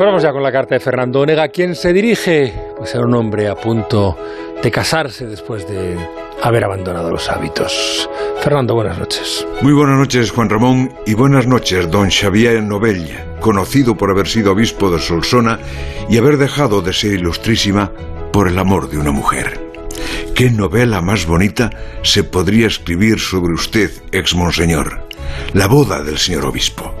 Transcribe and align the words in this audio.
Vamos 0.00 0.22
ya 0.22 0.32
con 0.32 0.42
la 0.42 0.50
carta 0.50 0.76
de 0.76 0.80
Fernando 0.80 1.20
Onega, 1.20 1.48
quien 1.48 1.74
se 1.74 1.92
dirige 1.92 2.54
pues, 2.78 2.94
a 2.94 3.00
un 3.00 3.14
hombre 3.14 3.48
a 3.48 3.54
punto 3.54 4.16
de 4.62 4.70
casarse 4.70 5.26
después 5.26 5.68
de 5.68 5.94
haber 6.42 6.64
abandonado 6.64 7.10
los 7.10 7.28
hábitos. 7.28 8.08
Fernando, 8.40 8.74
buenas 8.74 8.98
noches. 8.98 9.46
Muy 9.60 9.74
buenas 9.74 9.98
noches, 9.98 10.30
Juan 10.30 10.48
Ramón, 10.48 10.90
y 11.04 11.12
buenas 11.12 11.46
noches, 11.46 11.90
don 11.90 12.08
Xavier 12.08 12.62
Novella, 12.62 13.26
conocido 13.40 13.94
por 13.94 14.10
haber 14.10 14.26
sido 14.26 14.52
obispo 14.52 14.90
de 14.90 15.00
Solsona 15.00 15.58
y 16.08 16.16
haber 16.16 16.38
dejado 16.38 16.80
de 16.80 16.94
ser 16.94 17.12
ilustrísima 17.12 17.92
por 18.32 18.48
el 18.48 18.58
amor 18.58 18.88
de 18.88 18.96
una 18.96 19.12
mujer. 19.12 19.60
¿Qué 20.34 20.50
novela 20.50 21.02
más 21.02 21.26
bonita 21.26 21.68
se 22.02 22.24
podría 22.24 22.68
escribir 22.68 23.20
sobre 23.20 23.52
usted, 23.52 23.90
ex 24.12 24.34
monseñor? 24.34 25.02
La 25.52 25.66
boda 25.66 26.02
del 26.02 26.16
señor 26.16 26.46
obispo. 26.46 26.99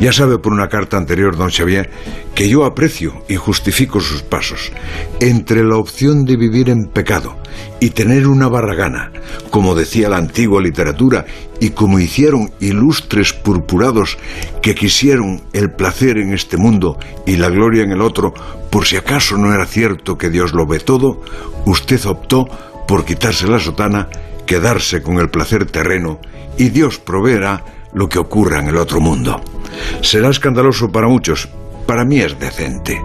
Ya 0.00 0.12
sabe 0.12 0.38
por 0.38 0.52
una 0.52 0.68
carta 0.68 0.96
anterior, 0.96 1.36
don 1.36 1.50
Xavier, 1.50 1.90
que 2.34 2.48
yo 2.48 2.64
aprecio 2.64 3.22
y 3.28 3.36
justifico 3.36 4.00
sus 4.00 4.22
pasos. 4.22 4.72
Entre 5.20 5.64
la 5.64 5.76
opción 5.76 6.24
de 6.24 6.36
vivir 6.36 6.68
en 6.68 6.86
pecado 6.86 7.36
y 7.80 7.90
tener 7.90 8.26
una 8.26 8.48
barragana, 8.48 9.12
como 9.50 9.74
decía 9.74 10.08
la 10.08 10.18
antigua 10.18 10.60
literatura 10.60 11.24
y 11.60 11.70
como 11.70 11.98
hicieron 11.98 12.52
ilustres 12.60 13.32
purpurados 13.32 14.18
que 14.62 14.74
quisieron 14.74 15.42
el 15.52 15.70
placer 15.70 16.18
en 16.18 16.32
este 16.32 16.56
mundo 16.56 16.98
y 17.26 17.36
la 17.36 17.48
gloria 17.48 17.82
en 17.82 17.92
el 17.92 18.02
otro, 18.02 18.34
por 18.70 18.84
si 18.86 18.96
acaso 18.96 19.38
no 19.38 19.54
era 19.54 19.66
cierto 19.66 20.18
que 20.18 20.30
Dios 20.30 20.52
lo 20.52 20.66
ve 20.66 20.80
todo, 20.80 21.22
usted 21.64 22.04
optó 22.06 22.46
por 22.86 23.04
quitarse 23.04 23.46
la 23.46 23.58
sotana, 23.58 24.08
quedarse 24.46 25.02
con 25.02 25.18
el 25.18 25.30
placer 25.30 25.66
terreno 25.66 26.20
y 26.58 26.68
Dios 26.68 26.98
proveerá 26.98 27.64
lo 27.96 28.08
que 28.08 28.18
ocurra 28.18 28.60
en 28.60 28.68
el 28.68 28.76
otro 28.76 29.00
mundo. 29.00 29.40
Será 30.02 30.28
escandaloso 30.28 30.92
para 30.92 31.08
muchos, 31.08 31.48
para 31.86 32.04
mí 32.04 32.20
es 32.20 32.38
decente. 32.38 33.02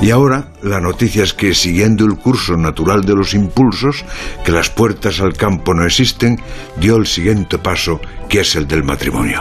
Y 0.00 0.10
ahora 0.10 0.48
la 0.62 0.80
noticia 0.80 1.22
es 1.22 1.34
que 1.34 1.54
siguiendo 1.54 2.06
el 2.06 2.16
curso 2.16 2.56
natural 2.56 3.04
de 3.04 3.14
los 3.14 3.34
impulsos, 3.34 4.04
que 4.44 4.50
las 4.50 4.70
puertas 4.70 5.20
al 5.20 5.34
campo 5.34 5.74
no 5.74 5.84
existen, 5.84 6.40
dio 6.80 6.96
el 6.96 7.06
siguiente 7.06 7.58
paso, 7.58 8.00
que 8.28 8.40
es 8.40 8.56
el 8.56 8.66
del 8.66 8.82
matrimonio. 8.82 9.40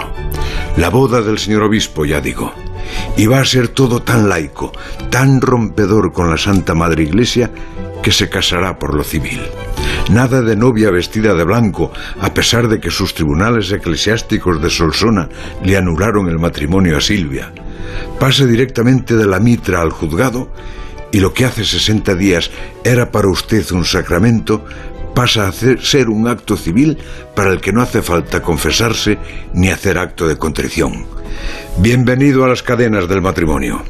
La 0.75 0.89
boda 0.89 1.22
del 1.22 1.39
señor 1.39 1.64
obispo, 1.64 2.03
ya 2.03 2.20
digo. 2.20 2.53
Y 3.16 3.27
va 3.27 3.39
a 3.39 3.45
ser 3.45 3.70
todo 3.70 4.02
tan 4.02 4.27
laico, 4.27 4.73
tan 5.09 5.39
rompedor 5.39 6.11
con 6.11 6.30
la 6.30 6.38
Santa 6.38 6.73
Madre 6.73 7.03
Iglesia, 7.03 7.52
que 8.03 8.11
se 8.11 8.30
casará 8.30 8.77
por 8.77 8.95
lo 8.95 9.03
civil. 9.03 9.39
Nada 10.09 10.41
de 10.41 10.55
novia 10.55 10.89
vestida 10.89 11.35
de 11.35 11.43
blanco, 11.43 11.91
a 12.19 12.33
pesar 12.33 12.67
de 12.67 12.79
que 12.79 12.89
sus 12.89 13.13
tribunales 13.13 13.71
eclesiásticos 13.71 14.59
de 14.59 14.71
Solsona 14.71 15.29
le 15.63 15.77
anularon 15.77 16.27
el 16.29 16.39
matrimonio 16.39 16.97
a 16.97 17.02
Silvia. 17.02 17.53
Pase 18.19 18.47
directamente 18.47 19.15
de 19.15 19.27
la 19.27 19.39
mitra 19.39 19.81
al 19.81 19.91
juzgado 19.91 20.52
y 21.11 21.19
lo 21.19 21.31
que 21.31 21.45
hace 21.45 21.63
60 21.63 22.15
días 22.15 22.49
era 22.83 23.11
para 23.11 23.30
usted 23.30 23.63
un 23.71 23.85
sacramento, 23.85 24.65
pasa 25.20 25.50
a 25.50 25.52
ser 25.52 26.08
un 26.08 26.30
acto 26.30 26.56
civil 26.56 26.98
para 27.36 27.52
el 27.52 27.59
que 27.59 27.73
no 27.73 27.81
hace 27.81 28.02
falta 28.02 28.42
confesarse 28.42 29.17
ni 29.53 29.67
hacer 29.67 29.98
acto 29.98 30.30
de 30.30 30.38
contrición. 30.38 31.08
Bienvenido 31.80 32.45
a 32.45 32.48
las 32.48 32.64
cadenas 32.64 33.09
del 33.09 33.22
matrimonio. 33.22 33.84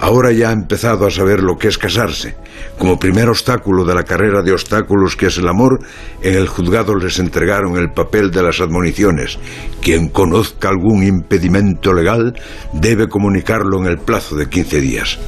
Ahora 0.00 0.32
ya 0.32 0.48
ha 0.48 0.52
empezado 0.52 1.06
a 1.06 1.10
saber 1.10 1.42
lo 1.42 1.58
que 1.58 1.68
es 1.68 1.76
casarse. 1.76 2.34
Como 2.78 2.98
primer 2.98 3.28
obstáculo 3.28 3.84
de 3.84 3.94
la 3.94 4.04
carrera 4.04 4.40
de 4.40 4.52
obstáculos 4.52 5.16
que 5.16 5.26
es 5.26 5.36
el 5.36 5.48
amor, 5.48 5.80
en 6.22 6.34
el 6.34 6.48
juzgado 6.48 6.94
les 6.94 7.18
entregaron 7.18 7.76
el 7.76 7.92
papel 7.92 8.30
de 8.30 8.42
las 8.42 8.62
admoniciones. 8.62 9.38
Quien 9.82 10.08
conozca 10.08 10.70
algún 10.70 11.02
impedimento 11.02 11.92
legal 11.92 12.40
debe 12.72 13.06
comunicarlo 13.06 13.80
en 13.80 13.86
el 13.86 13.98
plazo 13.98 14.34
de 14.34 14.48
15 14.48 14.80
días. 14.80 15.18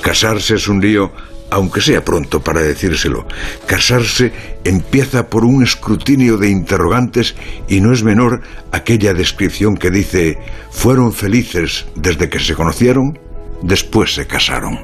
Casarse 0.00 0.54
es 0.54 0.68
un 0.68 0.80
lío 0.80 1.12
aunque 1.52 1.82
sea 1.82 2.02
pronto 2.02 2.40
para 2.40 2.62
decírselo, 2.62 3.26
casarse 3.66 4.32
empieza 4.64 5.28
por 5.28 5.44
un 5.44 5.62
escrutinio 5.62 6.38
de 6.38 6.48
interrogantes 6.48 7.34
y 7.68 7.82
no 7.82 7.92
es 7.92 8.02
menor 8.02 8.40
aquella 8.72 9.12
descripción 9.12 9.76
que 9.76 9.90
dice, 9.90 10.38
¿fueron 10.70 11.12
felices 11.12 11.84
desde 11.94 12.30
que 12.30 12.38
se 12.38 12.54
conocieron? 12.54 13.18
Después 13.62 14.14
se 14.14 14.26
casaron. 14.26 14.80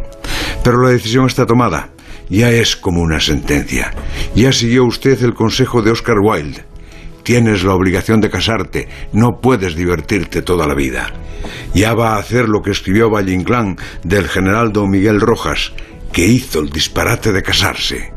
Pero 0.63 0.83
la 0.83 0.91
decisión 0.91 1.27
está 1.27 1.47
tomada. 1.47 1.89
Ya 2.29 2.51
es 2.51 2.77
como 2.77 3.01
una 3.01 3.19
sentencia. 3.19 3.95
Ya 4.35 4.53
siguió 4.53 4.85
usted 4.85 5.23
el 5.23 5.33
consejo 5.33 5.81
de 5.81 5.93
Oscar 5.93 6.19
Wilde. 6.21 6.65
Tienes 7.23 7.65
la 7.65 7.73
obligación 7.73 8.21
de 8.21 8.29
casarte, 8.29 8.89
no 9.15 9.41
puedes 9.41 9.75
divertirte 9.75 10.43
toda 10.43 10.67
la 10.67 10.75
vida. 10.75 11.13
Ya 11.75 11.95
va 11.95 12.15
a 12.15 12.19
hacer 12.19 12.47
lo 12.47 12.61
que 12.61 12.73
escribió 12.73 13.11
Valle 13.11 13.33
Inclán 13.33 13.77
del 14.03 14.29
general 14.29 14.73
don 14.73 14.91
Miguel 14.91 15.21
Rojas, 15.21 15.73
que 16.19 16.27
hizo 16.27 16.59
el 16.59 16.71
disparate 16.71 17.31
de 17.31 17.45
casarse. 17.45 18.13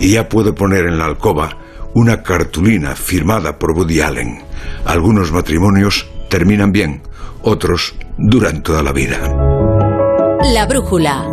Y 0.00 0.14
ya 0.14 0.28
puede 0.28 0.52
poner 0.52 0.84
en 0.86 0.98
la 0.98 1.04
alcoba 1.04 1.56
una 1.94 2.20
cartulina 2.24 2.96
firmada 2.96 3.56
por 3.56 3.70
Woody 3.70 4.00
Allen. 4.00 4.42
Algunos 4.84 5.30
matrimonios 5.30 6.08
terminan 6.28 6.72
bien, 6.72 7.02
otros 7.42 7.94
duran 8.18 8.64
toda 8.64 8.82
la 8.82 8.90
vida. 8.90 9.20
La 10.42 10.66
brújula. 10.66 11.24